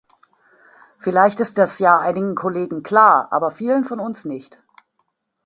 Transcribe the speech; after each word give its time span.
Vielleicht 0.97 1.39
ist 1.41 1.59
das 1.59 1.77
ja 1.77 1.99
einigen 1.99 2.33
Kollegen 2.33 2.81
klar, 2.81 3.31
aber 3.31 3.51
vielen 3.51 3.83
von 3.83 3.99
uns 3.99 4.25
nicht. 4.25 4.57